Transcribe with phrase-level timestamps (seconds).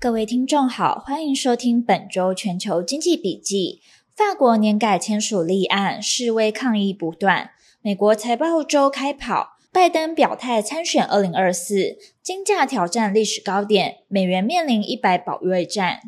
[0.00, 3.80] 各位听众好，欢迎收听本周全球经济笔记。
[4.14, 7.50] 法国年改签署立案，示威抗议不断。
[7.82, 15.98] 美国财报周开跑，拜登表态参选二零二四，金价挑战历史高点，美元面临一百保卫战。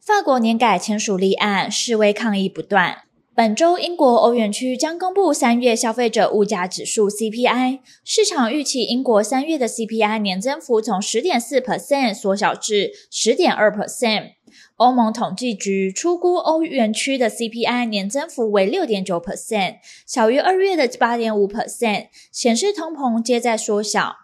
[0.00, 3.02] 法国年改签署立案，示威抗议不断。
[3.34, 14.32] 本周，英国欧元区将公布三月消费者物价指数 CPI，市场预期英国三月的 CPI 年增幅从十点四 percent 缩小至十点二 percent。
[14.76, 24.16] 欧盟统计局初估欧元区的 CPI 年增幅为六点九 percent，小于二月的八点五 percent，显示通膨皆在缩小。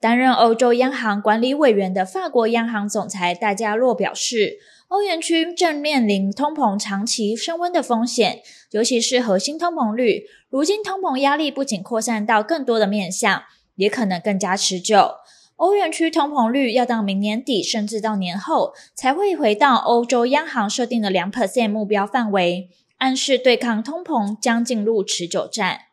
[0.00, 4.60] 担任欧洲央行管理委员的法国央行总裁戴加洛表示。
[4.88, 8.40] 欧元区正面临通膨长期升温的风险，
[8.70, 10.26] 尤其是核心通膨率。
[10.48, 13.42] 如今通膨压力不仅扩散到更多的面向，
[13.74, 15.16] 也可能更加持久。
[15.56, 25.85] 欧元区通膨率要到明年底，甚至到年后才会回到欧洲央行设定的两 percent 目标范围，暗示对抗通膨将进入持久战。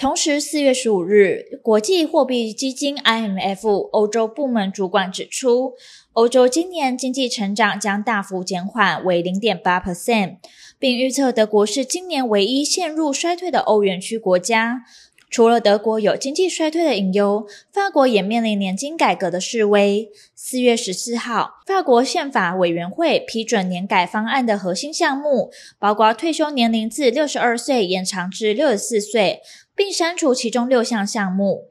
[0.00, 5.74] 同时，四月十五日，国际货币基金 IMF 欧洲部门主管指出，
[6.14, 10.38] 欧洲今年经济成长将大幅减缓为零点八 percent，
[10.78, 14.84] 并预测德国是今年唯一陷入衰退的欧元区国家。
[15.30, 20.10] 除了德国有经济衰退的隐忧，法国也面临年金改革的示威。
[20.34, 29.40] 四月十四号，法国宪法委员会批准年改方案的核心项目，包括退休年龄自六十二岁延长至六十四岁。
[29.72, 31.68] 并删除其中六项项目，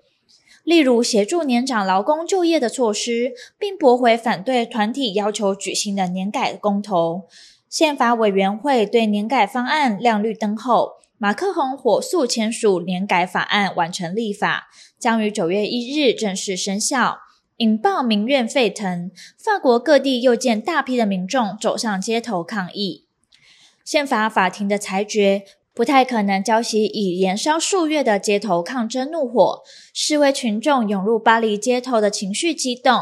[0.64, 7.28] 例如协助年长劳工就业的措施，并驳回反对团体要求举行的年改公投。
[7.70, 17.20] 宪法委员会对年改方案亮绿灯后，马克宏火速签署年改法案，完成立法，将于九月一日正式生效，
[17.58, 19.12] 引爆民怨沸腾。
[19.38, 23.06] 法国各地又见大批的民众走上街头抗议。
[23.84, 25.44] 宪法法庭的裁决。
[25.80, 29.62] 不太可能浇熄已延烧数月的街头抗争怒火，
[29.94, 33.00] 示威群众涌入巴黎街头的情绪激动，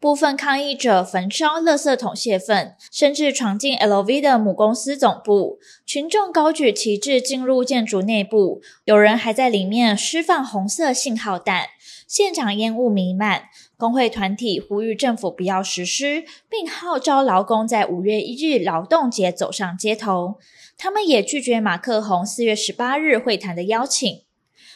[0.00, 5.60] 部分抗议者焚烧垃圾桶泄愤，甚至闯进 LV 的母公司总部。
[5.86, 11.66] 群众高举旗帜进入建筑内部，有人还在里面释放红色信号弹，
[12.08, 13.44] 现场烟雾弥漫。
[13.78, 20.36] 工会团体呼吁政府不要实施，并号召劳工在五月一日劳动节走上街头。
[20.78, 24.22] 他们也拒绝马克宏四月十八日会谈的邀请。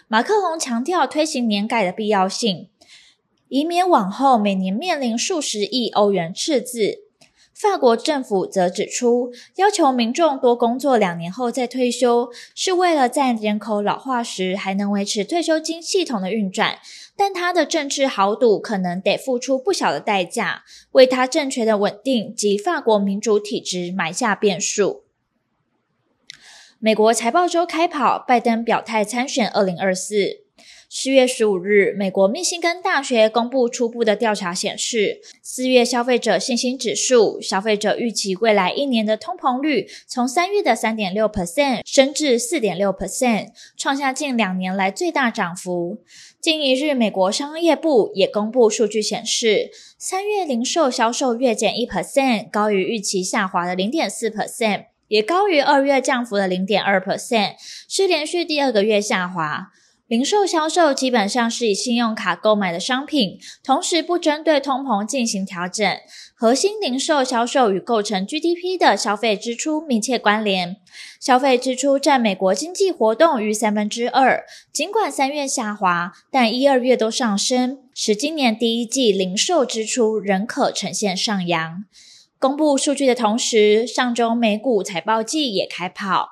[0.08, 2.68] 马克宏强调推行年改的必要性，
[3.48, 7.04] 以免往后每年面临数十亿欧元赤字。
[7.54, 16.78] 法国政府则指出，要求民众多工作两年后再退休，是为了在人口老化时还能维持退休金系统的运转。
[17.14, 25.04] 但他的政治豪赌可能得付出不小的代价，为他政权的稳定及法国民主体制埋下变数。
[26.82, 30.44] 美国财报周开跑，拜登表态参选二零二四。
[30.88, 46.02] 四月十五日，美国密歇根大学公布初步的调查显示，四月消费者信心指数，消费者预期未来一年的通膨率从三月的三点六 percent 升至四点六 percent，创下近两年来最大涨幅。
[46.40, 54.86] 近一日，美国商业部也公布数据显示，三月零售销售月减一 percent，高于预期下滑的零点四 percent。
[55.10, 57.54] 也高于二月降幅的零点二 percent，
[57.88, 59.72] 是连续第二个月下滑。
[60.06, 65.96] 零售销售基本上是以信用卡购买的商品，同时不针对通膨进行调整。
[66.34, 70.76] 核心零售销售与构成 GDP 的消费支出密切关联，
[71.20, 74.44] 消费支出占美国经济活动逾三分之二。
[74.72, 81.84] 尽管三月下滑，但一二月都上升，使今年第一季零售支出仍可呈现上扬。
[82.40, 86.30] 公布数据的同时，上周美股财报季也开跑，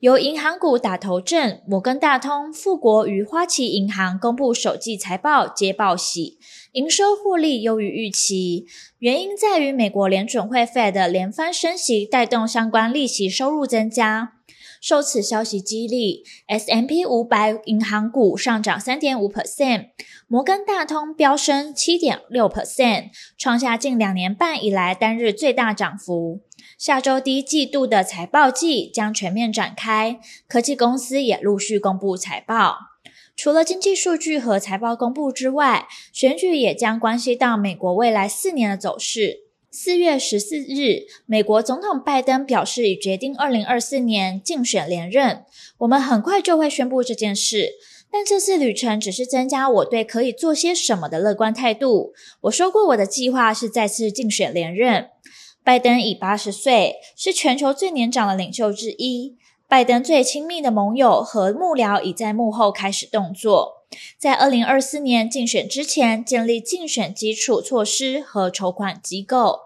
[0.00, 6.38] 由银行股打头阵，摩根大通、富国与花旗银行公布首季财报皆报喜，
[6.72, 8.64] 营收获利优于预期，
[9.00, 14.35] 原因在于美国联准会 Fed 的连番升息带动相关利息收入增加。
[14.80, 19.90] 受此消息激励，S M P 五百银行股上涨三点五 percent，
[20.28, 26.40] 摩根大通飙升七点六 percent，创下近两年半以来单日最大涨幅。
[26.78, 32.76] 下周第一季度的财报季将全面展开，科技公司也陆续公布财报。
[33.34, 39.45] 除了经济数据和财报公布之外，选举也将关系到美国未来四年的走势。
[39.78, 45.44] 四月十四日，美国总统拜登表示已决定二零二四年竞选连任。
[45.76, 47.72] 我们很快就会宣布这件事，
[48.10, 52.14] 但这次旅程只是增加我对可以做些什么的乐观态度。
[52.40, 55.10] 我说过，我的计划是再次竞选连任。
[55.62, 59.36] 拜登已八十岁，是全球最年长的领袖之一。
[59.68, 63.84] 拜登最亲密的盟友和幕僚已在幕后开始动作，
[64.16, 69.65] 在二零二四年竞选之前建立竞选基础措施和筹款机构。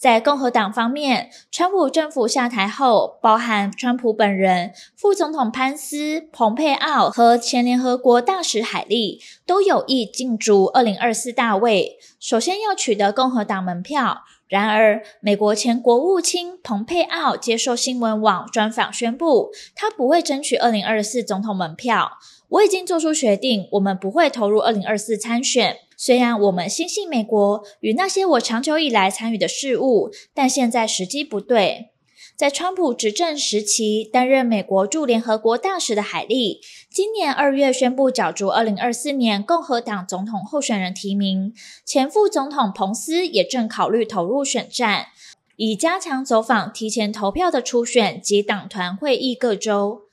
[0.00, 11.98] 在共和党方面，川普政府下台后，包含川普本人、副总统潘斯、蓬佩奥和前联合国大使海利都有意竞逐二零二四大位。
[12.18, 14.22] 首先要取得共和党门票。
[14.48, 22.12] 然而，美国前国务卿蓬佩奥接受新闻网专访宣布，他不会争取二零二四总统门票。
[22.48, 25.76] 我已经做出决定，我们不会投入二零二四参选。
[26.02, 31.90] 虽然我们心系美国与那些我长久以来参与的事务，但现在时机不对。
[32.34, 41.52] 在川普执政时期担任美国驻联合国大使的海利，今年二月宣布角逐二零二四年共和党总统候选人提名。
[41.84, 45.08] 前副总统彭斯也正考虑投入选战，
[45.56, 50.04] 以加强走访提前投票的初选及党团会议各州。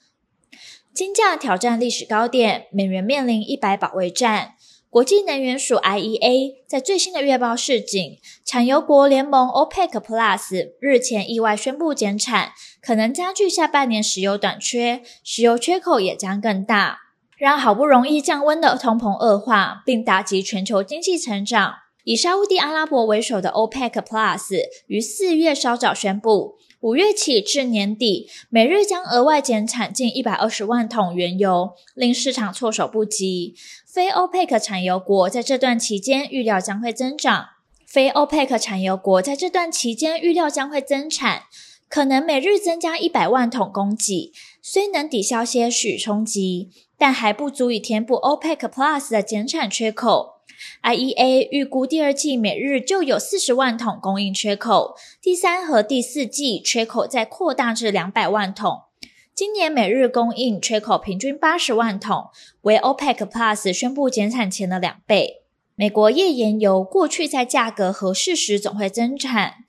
[0.94, 4.56] 金价挑战历史高点，美元面临一百保卫战。
[4.89, 17.00] 国际能源署 IEA 在最新的月报示警，产油国联盟 OPEC Plus 日前意外宣布减产，可能加剧下半年石油短缺，石油缺口也将更大，
[17.38, 21.74] 让好不容易降温的通膨恶化，并打击全球经济成长。
[22.06, 33.56] 以沙乌地阿拉伯为首的 OPEC Plus 于四月稍早宣布，五月起至年底，每日将额外减产近一百二十万桶原油，令市场措手不及。
[33.83, 37.47] 非欧佩克产油国在这段期间预料将会增长。
[37.88, 41.44] 非欧佩克产油国在这段期间预料将会增产，
[41.89, 44.31] 可能每日增加一百万桶供给，
[44.62, 50.37] 虽能抵消些许冲击，但还不足以填补 OPEC Plus 的减产缺口。
[50.83, 58.81] IEA 预估第二季每日就有四十万桶供应缺口，第三和第四季缺口再扩大至两百万桶。
[59.36, 62.30] 今年每日供应缺口平均八十万桶，
[62.62, 65.44] 为 OPEC Plus 宣布减产前的两倍。
[65.75, 69.65] 美国页岩油过去在价格合适时总会增产，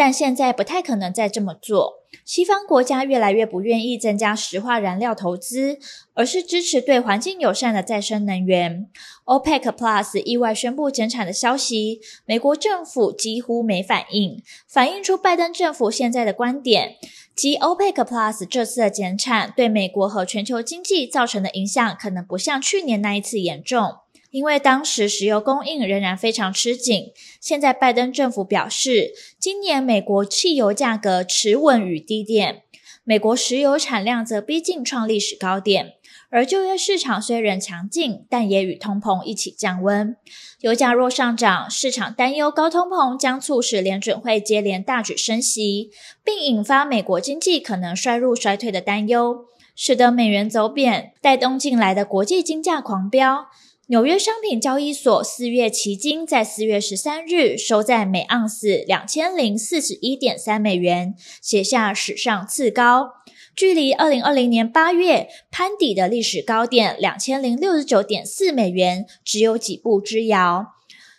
[0.00, 2.06] 但现在不太可能再这么做。
[2.24, 5.78] 西方国家越来越不愿意增加石化燃料投资，
[6.14, 8.88] 而是支持对环境友善的再生能源。
[9.26, 16.96] OPEC Plus 意外宣布减产的消息，美国政府几乎没反应，反映出拜登政府现在的观点。
[17.36, 23.96] 即 OPEC Plus 这次的减产对美国和全球经济造成的影响，可能不像去年那一次严重，
[24.30, 27.12] 因为当时石油供应仍然非常吃紧。
[27.40, 32.62] 现在拜登政府表示，今年美国汽油价格持稳与低点，
[33.04, 35.94] 美国石油产量则逼近创历史高点。
[36.32, 40.14] 而就业市场虽然强劲，但也与通膨一起降温。
[40.60, 45.90] 油价若上涨，市场担忧高通膨将促使联准会接连大举升息，
[46.22, 53.46] 并引发美国经济可能衰入衰退的担忧，使得美元走贬，带动近来的国际金价狂飙。
[53.90, 63.14] 纽约商品交易所四月期金在四月十三日收在每盎司两千零四十一点三美元，写下史上次高。
[63.56, 70.66] 距离二零二零年八月攀底的历史高点两千零六十九点四美元只有几步之遥。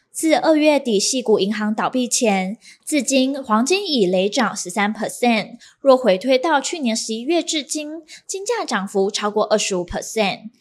[0.10, 5.58] 自二月底系股银行倒闭前，至今黄金已累涨十三 percent。
[5.82, 10.52] 若回推到去年十一月至今，金价涨幅超过二十五 percent。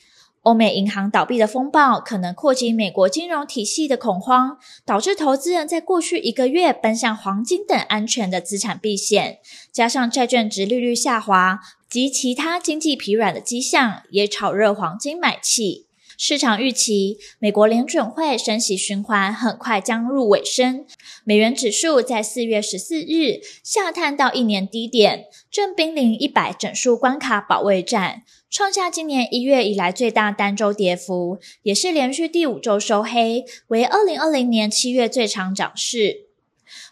[0.43, 4.57] 欧美银行倒闭的风暴可能扩及美国金融体系的恐慌，
[4.87, 15.90] 导致投资人在过去一个月奔向黄金等安全的资产避险，加上债券值利率下滑及其他经济疲软的迹象，也炒热黄金买气。
[16.23, 20.85] 市场预期美国联准会升息循环很快将入尾声，
[21.25, 28.23] 美元指数在四月十四日下探到一年低点，正濒临一百整数关卡保卫战。
[28.51, 36.27] 创下今年一月以来最大单周跌幅，也是连续第五周收黑，为二零二零年七月最长涨势，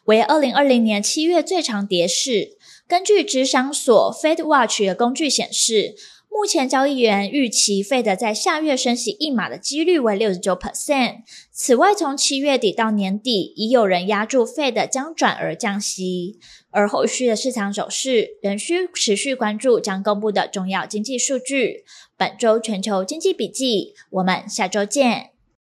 [0.07, 2.57] 为二零二零年七月最长跌势。
[2.89, 5.95] 根据芝商所 Fed Watch 的工具显示，
[6.31, 11.23] 目前交易员预期 Fed 在下月升息一码的几率为六十九 percent。
[11.51, 16.39] 此外，从七月底到年底，已有人押注 Fed 将转而降息。
[16.71, 21.85] 而后续的市场走势仍需持续关注将公布的重要经济数据。
[22.17, 25.38] 本周全球经济笔记，我们下周见。